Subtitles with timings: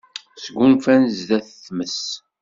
[0.43, 2.01] Sgunfan sdat tmes.